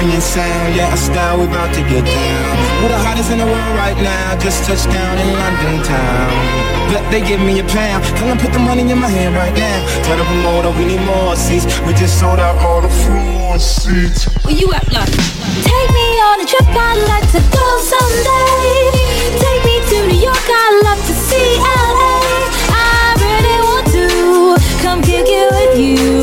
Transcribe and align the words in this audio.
champion 0.00 0.20
sound. 0.20 0.74
Yeah, 0.74 0.92
a 0.92 0.96
style 0.96 1.38
we 1.38 1.44
about 1.46 1.74
to 1.74 1.82
get 1.82 2.04
down. 2.04 2.56
We're 2.82 2.88
the 2.88 2.98
hottest 2.98 3.30
in 3.30 3.38
the 3.38 3.44
world 3.44 3.74
right 3.76 3.96
now. 3.96 4.38
Just 4.38 4.64
touched 4.64 4.88
down 4.88 5.18
in 5.18 5.28
London 5.32 5.84
town. 5.84 6.30
Bet 6.92 7.04
they 7.10 7.20
give 7.20 7.40
me 7.40 7.60
a 7.60 7.64
pound. 7.64 8.04
Tell 8.16 8.28
them 8.28 8.38
put 8.38 8.52
the 8.52 8.58
money 8.58 8.82
in 8.82 8.98
my 8.98 9.08
hand 9.08 9.34
right 9.34 9.52
now. 9.52 9.78
Tell 10.04 10.16
the 10.16 10.24
promoter 10.24 10.70
we 10.78 10.84
need 10.86 11.04
more 11.04 11.36
seats. 11.36 11.66
We 11.86 11.92
just 11.94 12.18
sold 12.18 12.40
out 12.40 12.56
all 12.64 12.80
the 12.80 12.88
floor 12.88 13.58
seats. 13.58 14.24
Where 14.44 14.54
you 14.54 14.72
at, 14.72 14.86
like? 14.92 15.12
Take 15.68 15.90
me 15.92 16.06
on 16.28 16.40
a 16.40 16.46
trip. 16.46 16.66
I'd 16.66 17.00
like 17.12 17.28
to 17.36 17.40
go 17.52 17.66
someday. 17.92 18.88
Take 19.36 19.62
me 19.68 19.76
to 19.90 19.96
New 20.08 20.20
York. 20.28 20.46
I'd 20.48 20.80
love 20.84 21.00
to 21.06 21.14
see 21.28 21.50
LA. 21.60 22.16
I 22.72 23.14
really 23.20 23.58
want 23.68 23.86
to 23.96 24.06
come 24.82 25.02
kick 25.02 25.26
it 25.28 25.48
with 25.52 25.74
you. 25.78 26.19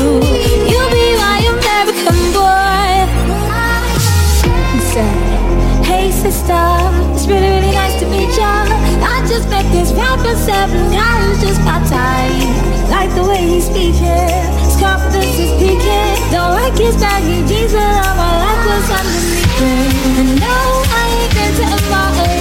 Sister, 6.48 7.12
it's 7.12 7.26
really 7.26 7.50
really 7.50 7.72
nice 7.72 8.00
to 8.00 8.06
meet 8.08 8.32
ya. 8.36 8.64
I 9.04 9.20
just 9.28 9.48
met 9.48 9.66
this 9.70 9.92
rapper 9.92 10.34
seven 10.34 10.90
guys 10.90 11.40
just 11.40 11.60
my 11.60 11.78
time. 11.84 12.88
Like 12.88 13.12
the 13.14 13.24
way 13.28 13.42
he's 13.44 13.66
speaking, 13.66 14.40
his 14.64 14.76
confidence 14.80 15.36
is 15.36 15.52
peaking. 15.60 16.16
Don't 16.32 16.52
like 16.56 16.76
his 16.76 16.96
baggy 16.96 17.44
jeans, 17.44 17.72
but 17.72 17.84
I'm 17.84 18.16
a 18.16 18.28
like 18.44 18.62
what's 18.64 18.88
underneath 18.88 19.60
it. 19.60 20.20
And 20.20 20.40
no, 20.40 20.56
I 20.88 21.04
ain't 21.20 21.32
been 21.36 21.52
to 21.60 21.66
MIA. 21.92 22.32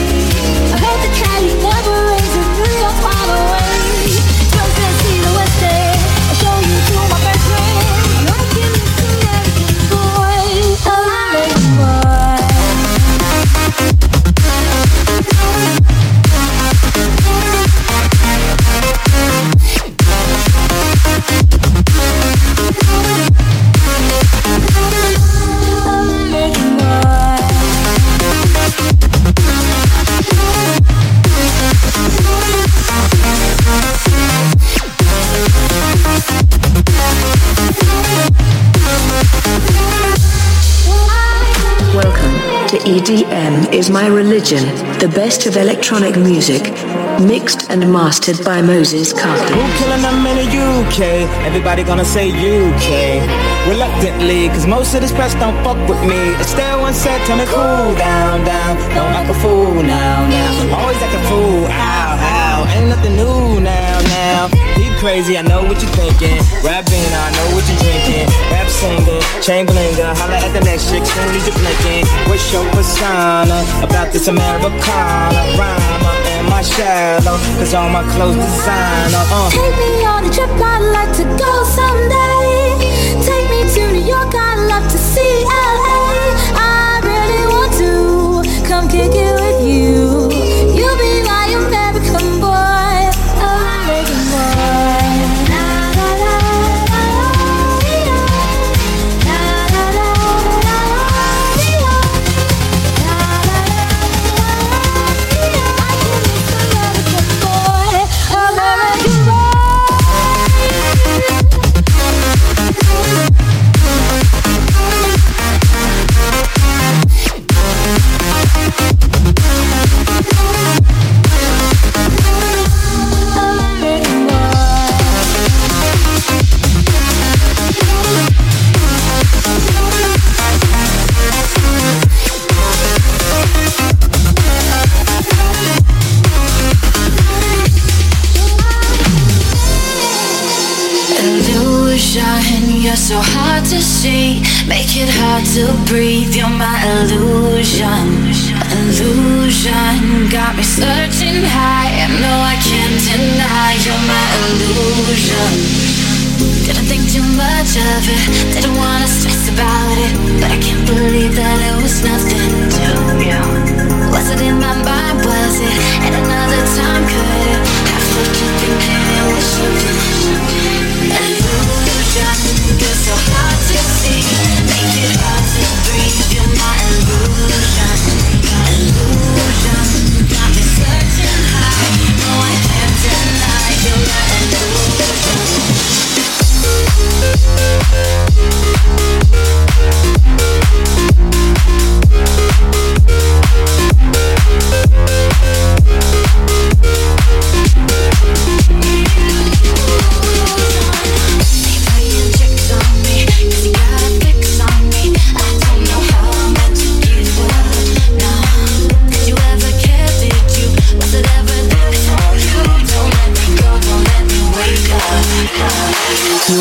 I 0.72 0.78
heard 0.84 1.00
the 1.04 1.12
Cali 1.20 1.52
never 1.68 1.96
rains 2.08 2.34
in 2.40 2.48
New 2.55 2.74
York 2.80 2.98
far 3.04 3.28
away. 3.36 3.57
EDM 43.08 43.72
is 43.72 43.90
My 43.90 44.05
Religion, 44.08 44.66
the 45.00 45.08
best 45.08 45.46
of 45.46 45.55
electronic 45.55 46.18
music, 46.18 46.62
mixed 47.24 47.72
and 47.72 47.80
mastered 47.90 48.44
by 48.44 48.62
Moses 48.62 49.14
Carter. 49.14 49.54
Who 49.55 49.64
killing 49.80 50.02
them 50.02 50.27
in 50.27 50.36
the 50.44 50.49
UK? 50.52 51.24
Everybody 51.48 51.86
gonna 51.86 52.04
say 52.04 52.27
UK. 52.36 53.24
Reluctantly, 53.72 54.49
cause 54.49 54.68
most 54.68 54.94
of 54.94 54.99
this 54.99 55.14
press 55.14 55.34
don't 55.36 55.55
fuck 55.64 55.80
with 55.88 56.02
me. 56.04 56.36
Estelle 56.36 56.82
once 56.82 56.98
said, 56.98 57.26
tell 57.26 57.38
me 57.38 57.46
cool 57.46 57.96
down, 57.96 58.44
down. 58.44 58.76
Don't 58.91 59.16
act 59.16 59.30
a 59.30 59.34
fool 59.36 59.82
now, 59.84 60.27
now. 60.27 60.76
Always 60.76 60.98
act 60.98 61.16
a 61.16 61.24
fool, 61.30 61.64
ow, 61.64 62.12
ow. 62.20 62.76
Ain't 62.76 62.90
nothing 62.90 63.16
new 63.16 63.62
now, 63.62 63.87
now. 64.38 64.47
Deep 64.78 64.94
crazy, 65.02 65.38
I 65.38 65.41
know 65.41 65.62
what 65.66 65.81
you're 65.81 65.96
thinking. 65.97 66.38
Rapping, 66.62 67.09
I 67.25 67.28
know 67.34 67.47
what 67.56 67.66
you're 67.69 67.81
drinking. 67.81 68.25
Rap 68.53 68.69
singer, 68.69 69.19
Chamberlanger, 69.46 70.09
holla 70.19 70.38
at 70.46 70.53
the 70.53 70.62
next 70.62 70.90
chick, 70.90 71.03
soon 71.06 71.34
as 71.38 71.44
you're 71.48 71.58
blinking. 71.58 72.06
What's 72.30 72.46
your 72.53 72.66
persona 72.78 73.58
about 73.81 74.14
this 74.14 74.28
Americana 74.28 75.42
rhymer? 75.58 76.16
Am 76.38 76.53
I 76.53 76.62
shallow? 76.62 77.38
Cause 77.58 77.74
all 77.74 77.90
my 77.90 78.06
clothes 78.14 78.38
designer, 78.38 79.25
uh. 79.34 79.50
Take 79.50 79.75
me 79.81 79.92
on 80.06 80.22
a 80.30 80.31
trip, 80.36 80.54
I'd 80.74 80.86
like 80.98 81.14
to 81.22 81.25
go 81.44 81.52
someday. 81.78 82.46
Take 83.25 83.48
me 83.54 83.62
to 83.74 83.81
New 83.96 84.06
York, 84.14 84.31
I'd 84.34 84.62
love 84.72 84.86
to 84.94 85.00
see 85.14 85.36
LA. 85.81 86.06
I 86.54 87.02
really 87.09 87.44
want 87.54 87.72
to 87.81 87.92
come 88.69 88.86
kick 88.88 89.14
it 89.16 89.37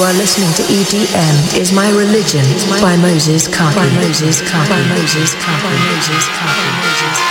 are 0.06 0.12
listening 0.12 0.52
to 0.54 0.62
EDM 0.72 1.58
is 1.60 1.72
My 1.72 1.90
Religion 1.90 2.44
by 2.80 2.94
Moses 2.96 3.48
Kaki. 3.48 3.74
By 3.74 3.88
Moses 3.96 4.40
Kaki. 4.40 4.70
By 4.70 4.80
Moses 4.94 5.34
Kaki. 5.34 5.62
By 5.62 5.74
Moses 5.90 6.26
Kaki. 6.28 7.25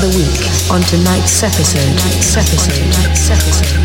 the 0.00 0.08
week 0.16 0.72
on 0.72 0.80
tonight's 0.82 1.42
episode. 1.42 1.98
Tonight's 1.98 2.36
episode. 2.36 2.92
Tonight's 2.92 3.30
episode. 3.30 3.80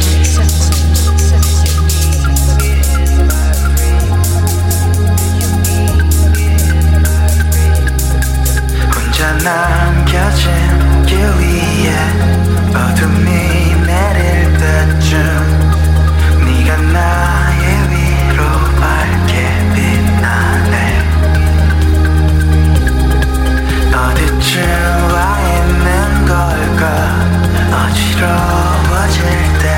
부러워질 28.26 29.22
때 29.60 29.75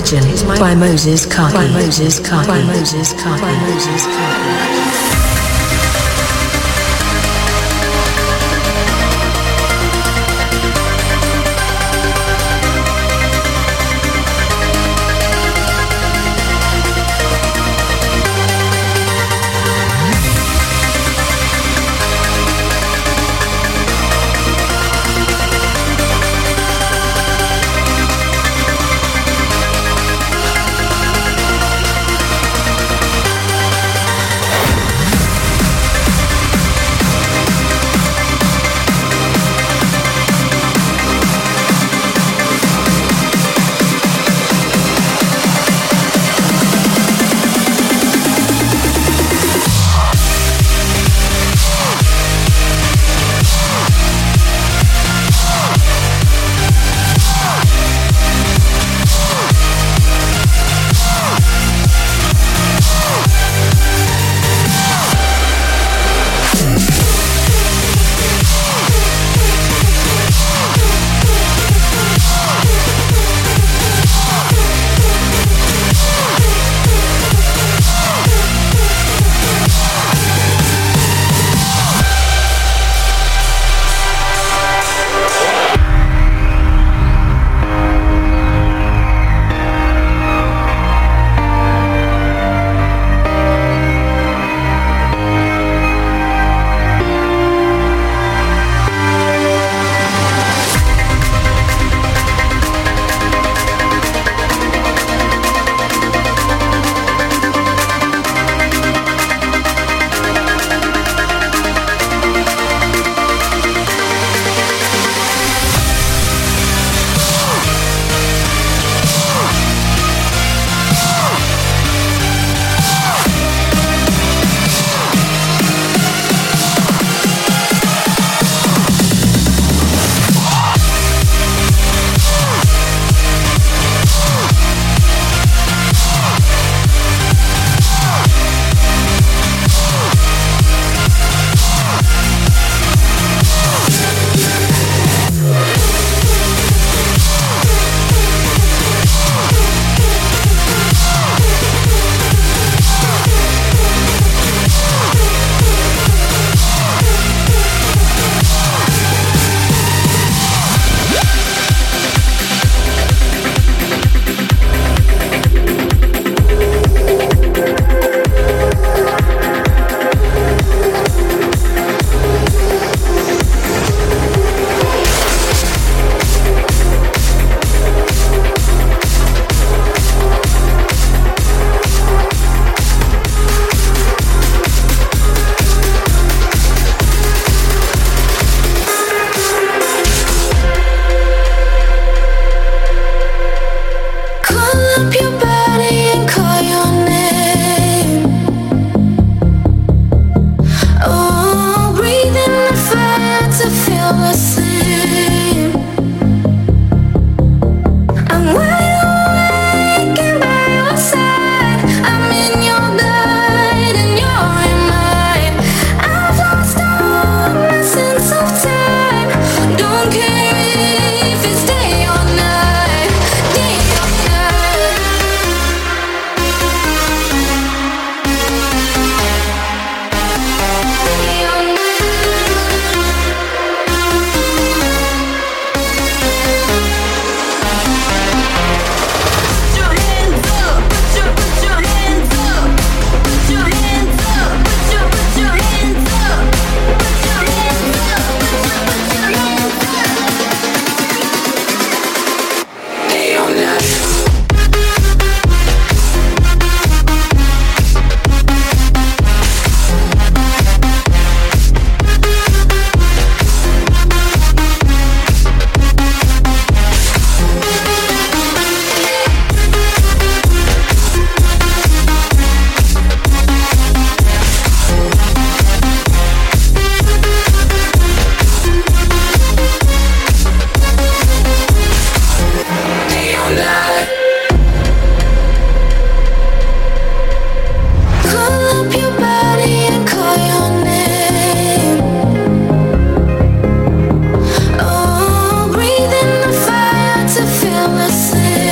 is 0.00 0.44
my 0.44 0.50
religion 0.50 0.58
by 0.58 0.74
Moses 0.74 1.26
Kaki. 1.26 1.54
By 1.54 1.68
Moses 1.68 2.20
Kaki. 2.20 2.48
By 2.48 2.62
Moses 2.64 3.12
Kaki. 3.12 3.40
By 3.42 3.52
Moses 3.52 4.06
Kaki. 4.06 4.59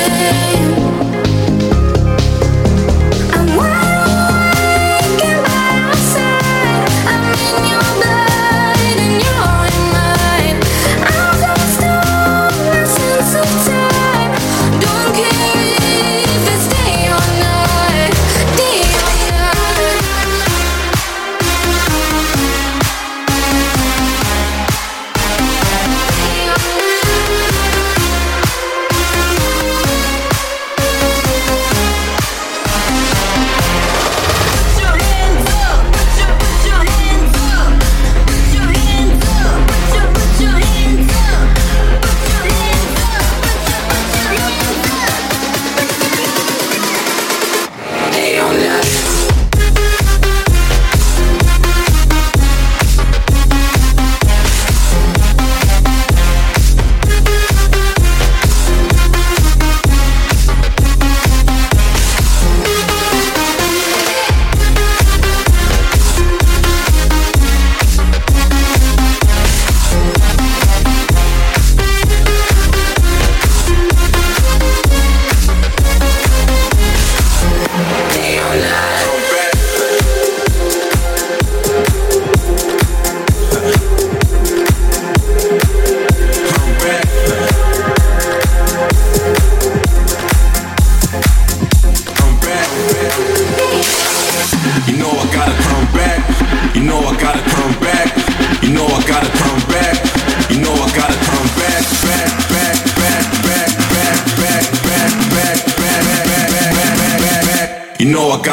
day 0.06 0.87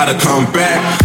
gotta 0.06 0.20
come 0.20 0.54
back. 0.54 1.02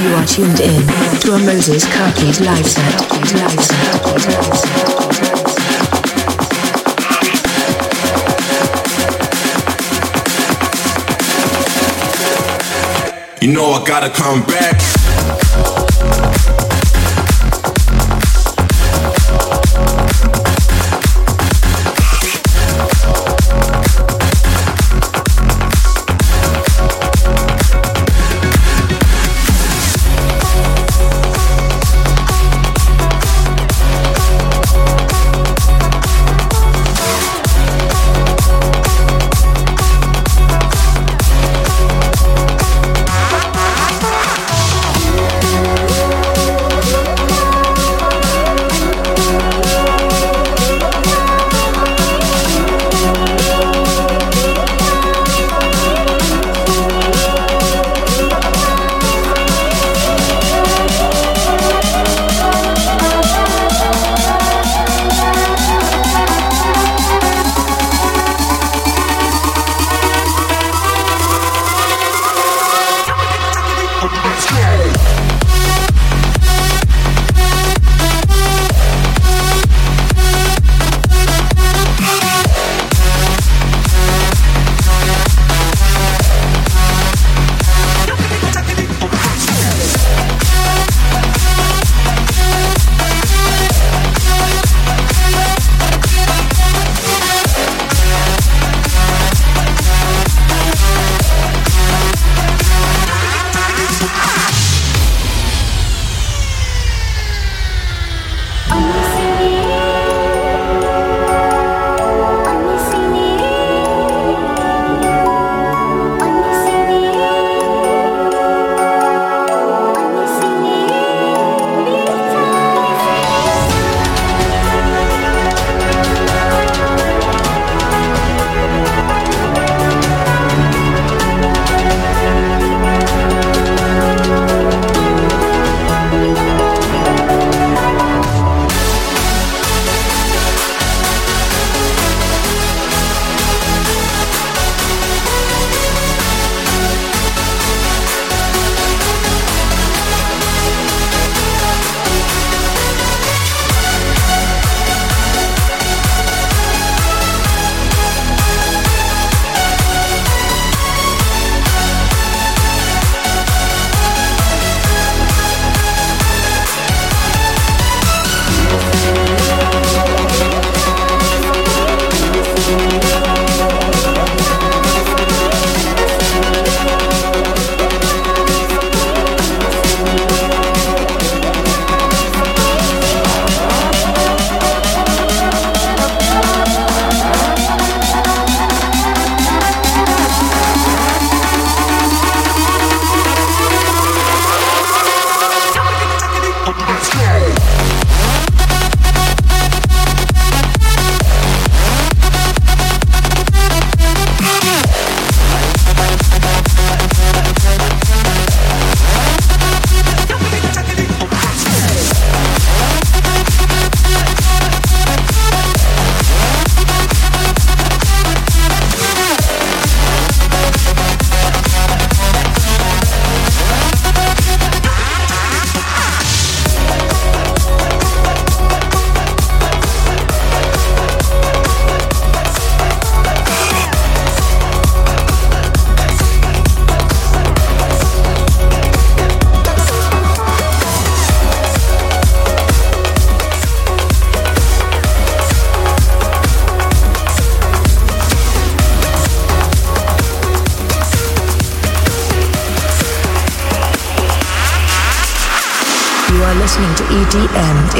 You 0.00 0.14
are 0.14 0.24
tuned 0.24 0.60
in 0.60 0.82
to 1.20 1.34
a 1.34 1.38
Moses 1.38 1.84
Cookies 1.94 2.40
live 2.40 2.66
set. 2.66 3.10
Live 3.10 3.60
set. 3.60 4.04
Live 4.06 4.56
set. 4.56 4.79
Gotta 13.84 14.10
come 14.10 14.42
back. 14.42 14.99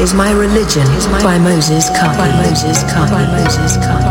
Is 0.01 0.15
my 0.15 0.31
religion 0.31 0.85
by 1.21 1.37
Moses 1.37 1.89
Cup. 1.89 2.17
By 2.17 2.27
Moses 2.43 2.81
Cup. 2.91 3.11
By 3.11 3.23
Moses 3.27 3.77
Cup. 3.77 4.10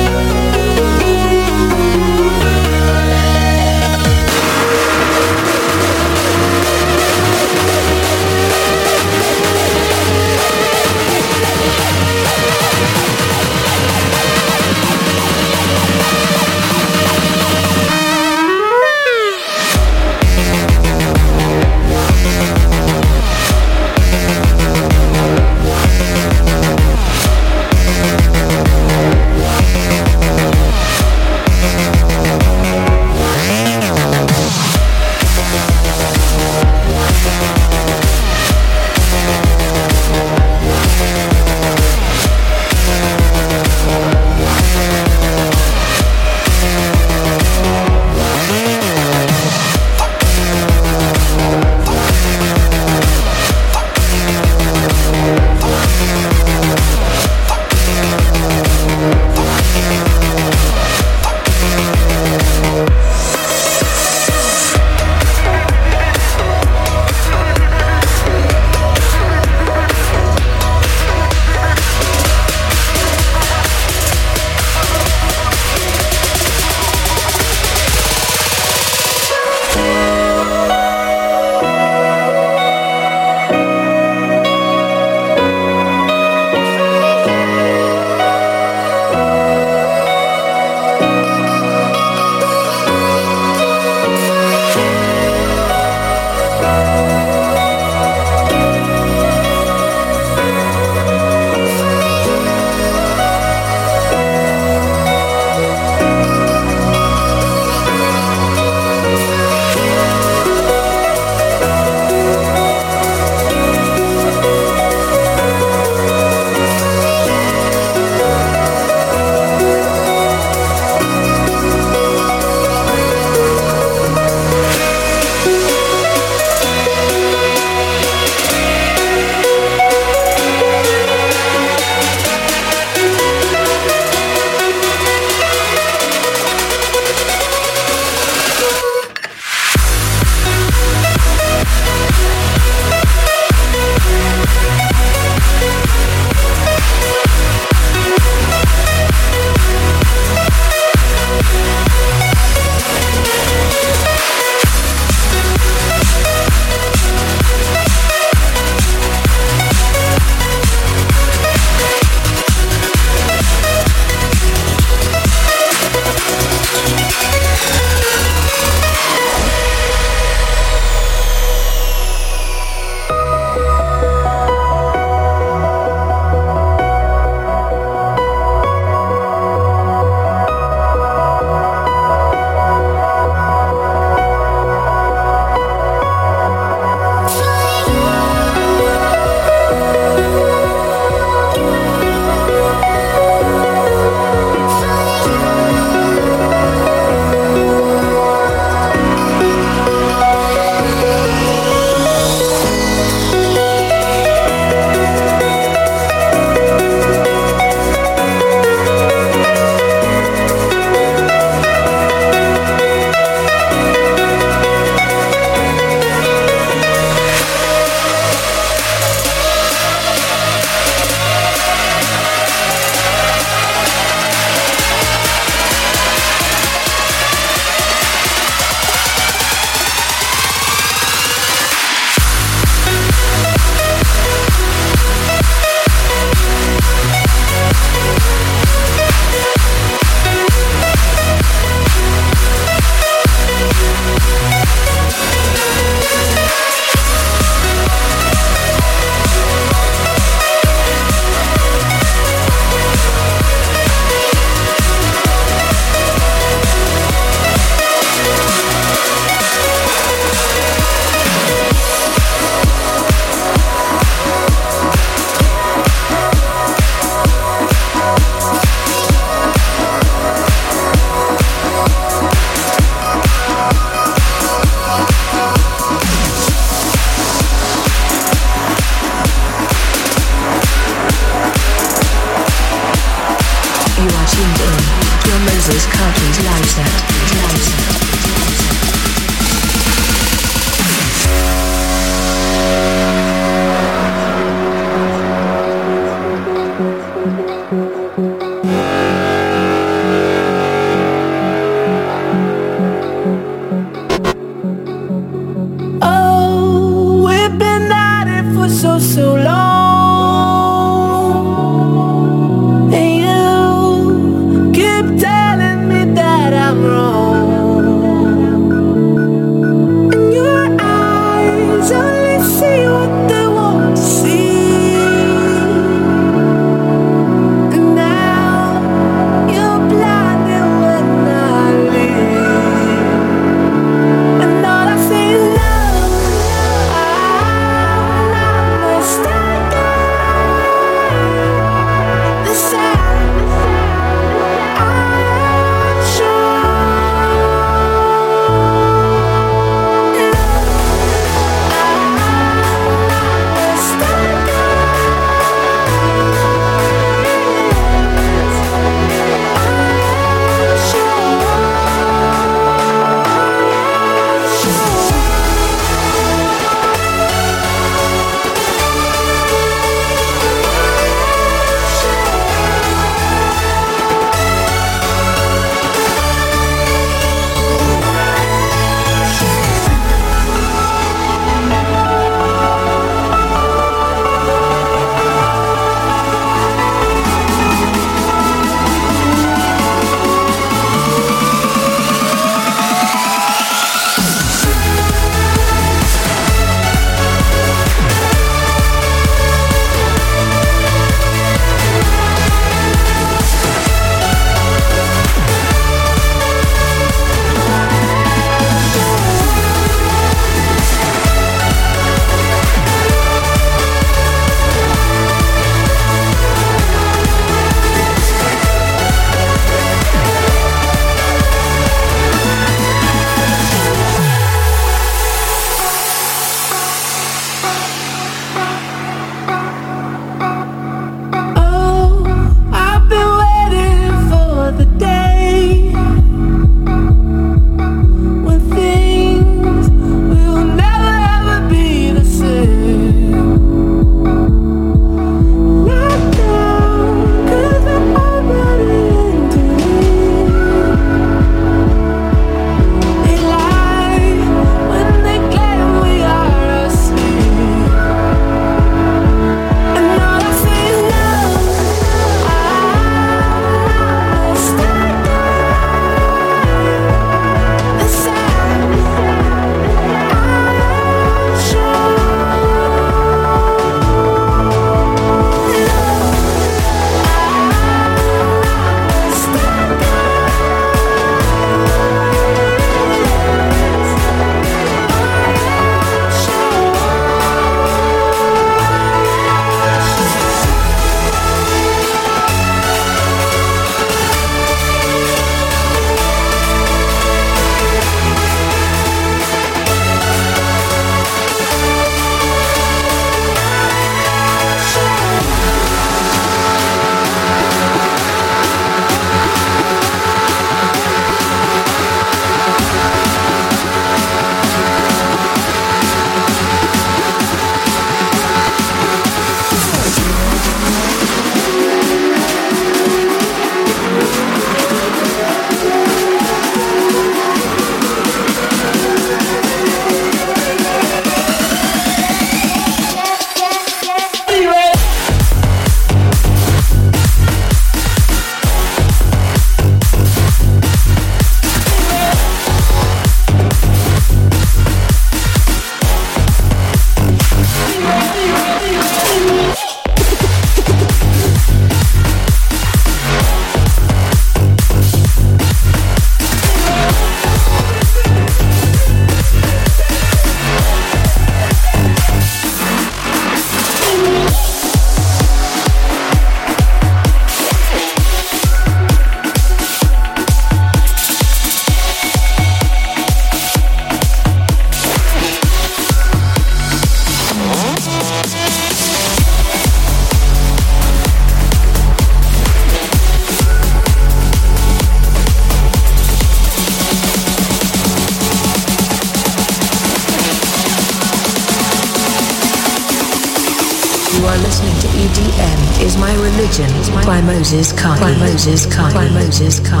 Moses. 598.41 598.87
By 598.87 599.29
Moses 599.29 599.79
Khan. 599.79 600.00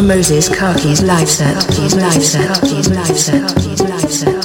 Moses, 0.00 0.48
Karki's 0.48 1.02
life 1.02 1.28
set, 1.28 1.54
live 1.94 2.22
set, 2.22 2.62
live 2.62 3.18
set, 3.18 3.80
live 3.80 4.10
set. 4.10 4.41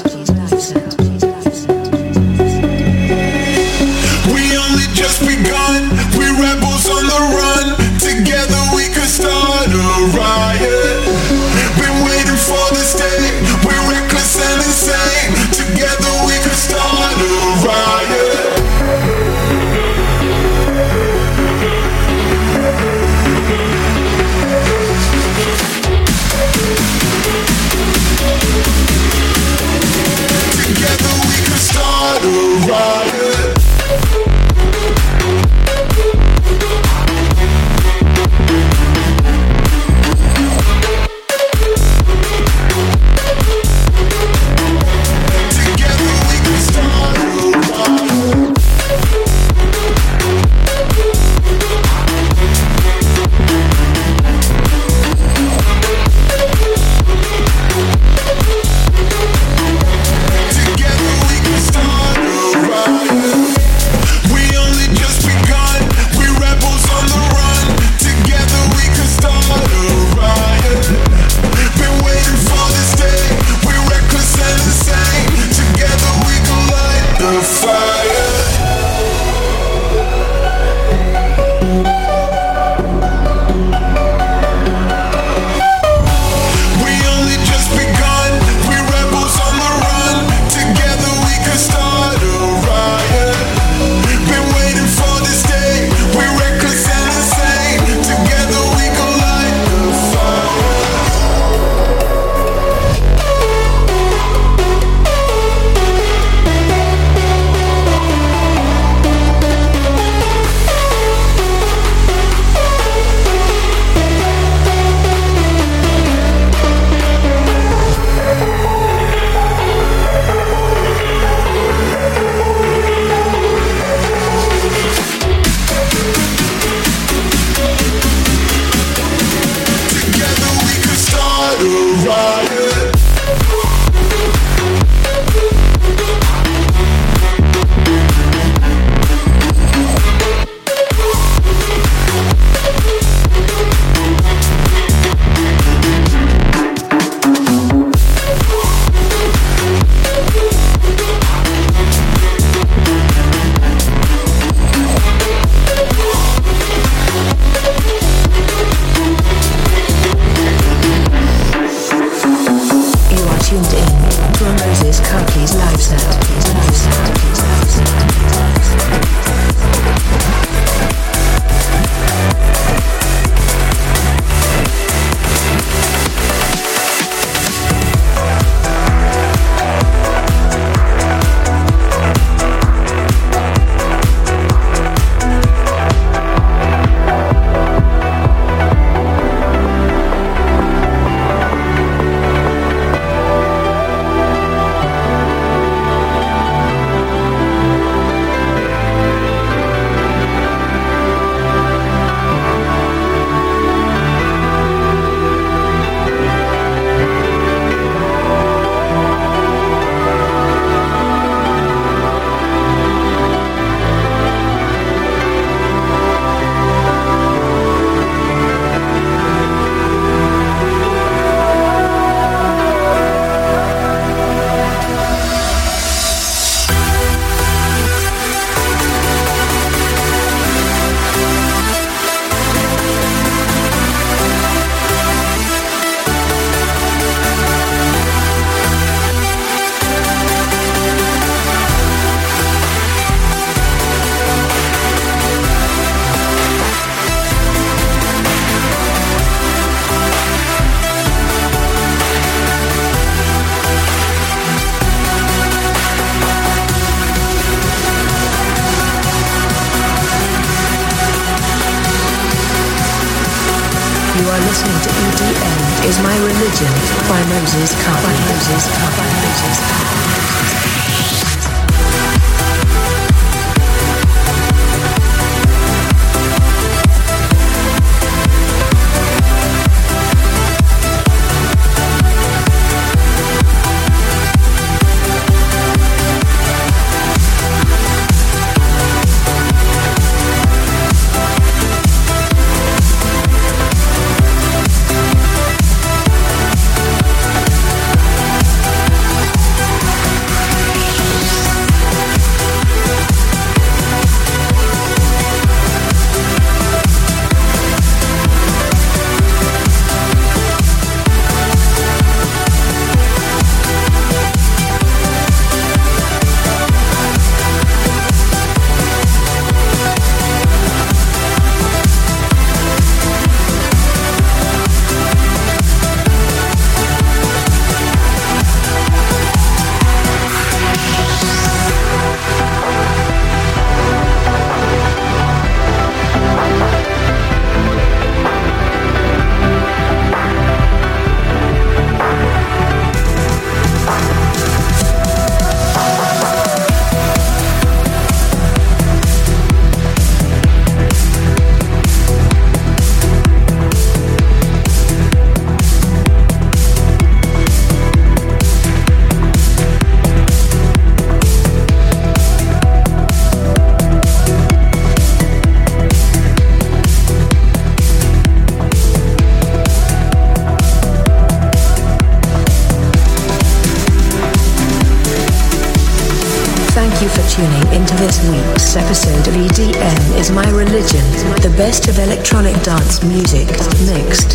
Dance 382.67 383.01
music, 383.01 383.47
mixed 383.87 384.26